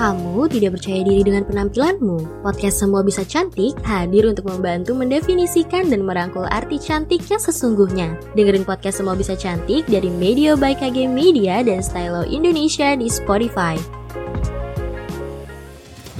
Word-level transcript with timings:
Kamu 0.00 0.48
tidak 0.48 0.80
percaya 0.80 1.04
diri 1.04 1.20
dengan 1.20 1.44
penampilanmu? 1.44 2.40
Podcast 2.40 2.80
Semua 2.80 3.04
Bisa 3.04 3.20
Cantik 3.20 3.76
hadir 3.84 4.24
untuk 4.24 4.48
membantu 4.48 4.96
mendefinisikan 4.96 5.92
dan 5.92 6.08
merangkul 6.08 6.48
arti 6.48 6.80
cantik 6.80 7.20
yang 7.28 7.36
sesungguhnya. 7.36 8.16
Dengerin 8.32 8.64
podcast 8.64 9.04
Semua 9.04 9.12
Bisa 9.12 9.36
Cantik 9.36 9.84
dari 9.92 10.08
Media 10.08 10.56
by 10.56 10.72
KG 10.72 11.04
Media 11.04 11.60
dan 11.60 11.84
Stylo 11.84 12.24
Indonesia 12.24 12.96
di 12.96 13.12
Spotify. 13.12 13.99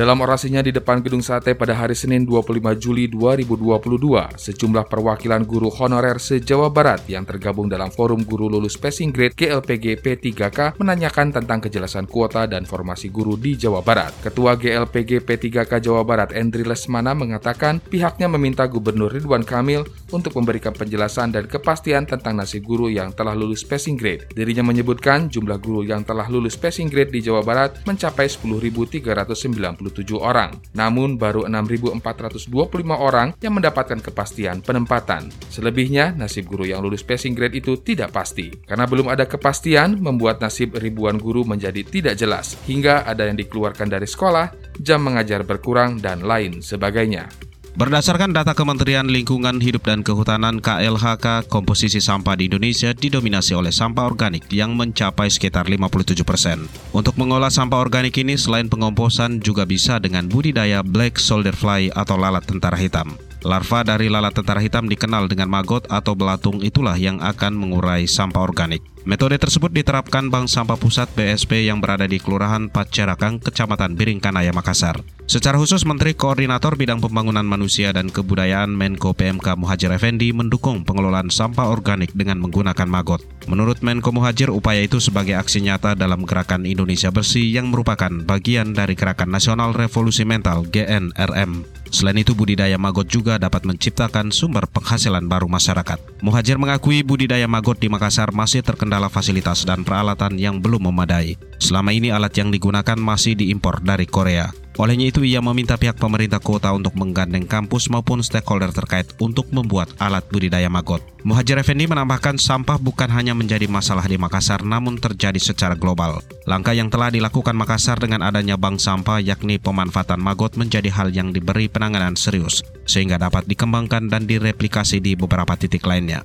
Dalam 0.01 0.17
orasinya 0.25 0.65
di 0.65 0.73
depan 0.73 1.05
Gedung 1.05 1.21
Sate 1.21 1.53
pada 1.53 1.77
hari 1.77 1.93
Senin 1.93 2.25
25 2.25 2.57
Juli 2.81 3.05
2022, 3.13 4.33
sejumlah 4.33 4.89
perwakilan 4.89 5.45
guru 5.45 5.69
honorer 5.69 6.17
se-Jawa 6.17 6.73
Barat 6.73 7.05
yang 7.05 7.29
tergabung 7.29 7.69
dalam 7.69 7.93
Forum 7.93 8.25
Guru 8.25 8.49
Lulus 8.49 8.81
Passing 8.81 9.13
Grade 9.13 9.37
GLPG 9.37 10.01
P3K 10.01 10.81
menanyakan 10.81 11.37
tentang 11.37 11.61
kejelasan 11.61 12.09
kuota 12.09 12.49
dan 12.49 12.65
formasi 12.65 13.13
guru 13.13 13.37
di 13.37 13.61
Jawa 13.61 13.85
Barat. 13.85 14.17
Ketua 14.25 14.57
GLPG 14.57 15.21
P3K 15.21 15.85
Jawa 15.85 16.01
Barat 16.01 16.33
Endri 16.33 16.65
Lesmana 16.65 17.13
mengatakan 17.13 17.85
pihaknya 17.85 18.25
meminta 18.33 18.65
Gubernur 18.65 19.13
Ridwan 19.13 19.45
Kamil 19.45 19.85
untuk 20.17 20.33
memberikan 20.41 20.73
penjelasan 20.73 21.37
dan 21.37 21.45
kepastian 21.45 22.09
tentang 22.09 22.41
nasib 22.41 22.65
guru 22.65 22.89
yang 22.89 23.13
telah 23.13 23.37
lulus 23.37 23.69
passing 23.69 24.01
grade. 24.01 24.33
Dirinya 24.33 24.65
menyebutkan 24.65 25.29
jumlah 25.29 25.61
guru 25.61 25.85
yang 25.85 26.09
telah 26.09 26.25
lulus 26.33 26.57
passing 26.57 26.89
grade 26.89 27.13
di 27.13 27.21
Jawa 27.21 27.45
Barat 27.45 27.85
mencapai 27.85 28.33
10.390 28.33 29.90
orang. 30.19 30.57
Namun 30.73 31.19
baru 31.19 31.45
6.425 31.46 32.51
orang 32.95 33.35
yang 33.43 33.55
mendapatkan 33.57 33.99
kepastian 33.99 34.63
penempatan. 34.63 35.29
Selebihnya, 35.51 36.15
nasib 36.15 36.46
guru 36.46 36.69
yang 36.69 36.80
lulus 36.80 37.02
passing 37.02 37.35
grade 37.35 37.59
itu 37.59 37.79
tidak 37.83 38.15
pasti. 38.15 38.51
Karena 38.65 38.87
belum 38.87 39.11
ada 39.11 39.27
kepastian, 39.27 39.99
membuat 39.99 40.38
nasib 40.38 40.79
ribuan 40.79 41.18
guru 41.18 41.43
menjadi 41.43 41.83
tidak 41.83 42.15
jelas. 42.16 42.57
Hingga 42.65 43.05
ada 43.05 43.27
yang 43.27 43.37
dikeluarkan 43.37 43.91
dari 43.91 44.07
sekolah, 44.07 44.79
jam 44.80 45.02
mengajar 45.02 45.43
berkurang, 45.43 45.99
dan 45.99 46.23
lain 46.23 46.63
sebagainya. 46.63 47.49
Berdasarkan 47.71 48.35
data 48.35 48.51
Kementerian 48.51 49.07
Lingkungan 49.07 49.63
Hidup 49.63 49.87
dan 49.87 50.02
Kehutanan 50.02 50.59
KLHK, 50.59 51.46
komposisi 51.46 52.02
sampah 52.02 52.35
di 52.35 52.51
Indonesia 52.51 52.90
didominasi 52.90 53.54
oleh 53.54 53.71
sampah 53.71 54.10
organik 54.10 54.51
yang 54.51 54.74
mencapai 54.74 55.30
sekitar 55.30 55.71
57 55.71 56.27
persen. 56.27 56.66
Untuk 56.90 57.15
mengolah 57.15 57.46
sampah 57.46 57.79
organik 57.79 58.18
ini, 58.18 58.35
selain 58.35 58.66
pengomposan 58.66 59.38
juga 59.38 59.71
bisa 59.71 60.02
dengan 60.02 60.27
budidaya 60.27 60.82
black 60.82 61.23
soldier 61.23 61.54
fly 61.54 61.95
atau 61.95 62.18
lalat 62.18 62.43
tentara 62.43 62.74
hitam. 62.74 63.15
Larva 63.41 63.80
dari 63.80 64.12
lalat 64.12 64.37
tentara 64.37 64.60
hitam 64.60 64.84
dikenal 64.84 65.25
dengan 65.25 65.49
maggot 65.49 65.88
atau 65.88 66.12
belatung 66.12 66.60
itulah 66.60 66.97
yang 67.00 67.25
akan 67.25 67.56
mengurai 67.56 68.05
sampah 68.05 68.44
organik. 68.44 68.84
Metode 69.09 69.41
tersebut 69.41 69.72
diterapkan 69.72 70.28
Bank 70.28 70.53
Sampah 70.53 70.77
Pusat 70.77 71.16
BSP 71.16 71.65
yang 71.65 71.81
berada 71.81 72.05
di 72.05 72.21
Kelurahan 72.21 72.69
Pacerakang, 72.69 73.41
Kecamatan 73.41 73.97
Biringkanaya, 73.97 74.53
Makassar. 74.53 75.00
Secara 75.25 75.56
khusus, 75.56 75.88
Menteri 75.88 76.12
Koordinator 76.12 76.77
Bidang 76.77 77.00
Pembangunan 77.00 77.47
Manusia 77.47 77.97
dan 77.97 78.12
Kebudayaan 78.12 78.69
Menko 78.69 79.16
PMK 79.16 79.56
Muhajir 79.56 79.88
Effendi 79.97 80.37
mendukung 80.37 80.84
pengelolaan 80.84 81.33
sampah 81.33 81.72
organik 81.72 82.12
dengan 82.12 82.44
menggunakan 82.44 82.84
maggot. 82.84 83.25
Menurut 83.49 83.81
Menko 83.81 84.12
Muhajir, 84.12 84.53
upaya 84.53 84.84
itu 84.84 85.00
sebagai 85.00 85.41
aksi 85.41 85.65
nyata 85.65 85.97
dalam 85.97 86.28
gerakan 86.28 86.69
Indonesia 86.69 87.09
Bersih 87.09 87.49
yang 87.49 87.72
merupakan 87.72 88.12
bagian 88.28 88.77
dari 88.77 88.93
Gerakan 88.93 89.33
Nasional 89.33 89.72
Revolusi 89.72 90.28
Mental 90.28 90.69
GNRM. 90.69 91.80
Selain 91.91 92.17
itu, 92.17 92.33
budidaya 92.39 92.78
maggot 92.78 93.06
juga 93.11 93.37
dapat 93.37 93.67
menciptakan 93.67 94.31
sumber 94.31 94.71
penghasilan 94.71 95.27
baru 95.27 95.51
masyarakat. 95.51 96.23
Muhajir 96.23 96.56
mengakui 96.56 97.03
budidaya 97.03 97.51
maggot 97.51 97.77
di 97.83 97.91
Makassar 97.91 98.31
masih 98.31 98.62
terkendala 98.62 99.11
fasilitas 99.11 99.67
dan 99.67 99.83
peralatan 99.83 100.39
yang 100.39 100.62
belum 100.62 100.87
memadai. 100.91 101.34
Selama 101.59 101.91
ini 101.91 102.15
alat 102.15 102.33
yang 102.39 102.55
digunakan 102.55 102.97
masih 102.97 103.34
diimpor 103.34 103.83
dari 103.83 104.06
Korea. 104.06 104.59
Olehnya 104.81 105.13
itu 105.13 105.21
ia 105.29 105.45
meminta 105.45 105.77
pihak 105.77 106.01
pemerintah 106.01 106.41
kota 106.41 106.73
untuk 106.73 106.97
menggandeng 106.97 107.45
kampus 107.45 107.93
maupun 107.93 108.25
stakeholder 108.25 108.73
terkait 108.73 109.13
untuk 109.21 109.53
membuat 109.53 109.93
alat 110.01 110.25
budidaya 110.33 110.73
maggot. 110.73 111.05
Muhajir 111.21 111.61
Effendi 111.61 111.85
menambahkan 111.85 112.41
sampah 112.41 112.81
bukan 112.81 113.13
hanya 113.13 113.37
menjadi 113.37 113.69
masalah 113.69 114.09
di 114.09 114.17
Makassar 114.17 114.65
namun 114.65 114.97
terjadi 114.97 115.37
secara 115.37 115.77
global. 115.77 116.25
Langkah 116.49 116.73
yang 116.73 116.89
telah 116.89 117.13
dilakukan 117.13 117.53
Makassar 117.53 118.01
dengan 118.01 118.25
adanya 118.25 118.57
bank 118.57 118.81
sampah 118.81 119.21
yakni 119.21 119.61
pemanfaatan 119.61 120.17
maggot 120.17 120.57
menjadi 120.57 120.89
hal 120.89 121.13
yang 121.13 121.29
diberi 121.37 121.69
penanganan 121.69 122.17
serius 122.17 122.65
sehingga 122.89 123.21
dapat 123.21 123.45
dikembangkan 123.45 124.09
dan 124.09 124.25
direplikasi 124.25 125.05
di 125.05 125.13
beberapa 125.13 125.61
titik 125.61 125.85
lainnya. 125.85 126.25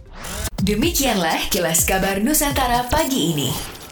Demikianlah 0.63 1.51
kilas 1.51 1.83
kabar 1.83 2.23
Nusantara 2.23 2.87
pagi 2.87 3.35
ini. 3.35 3.83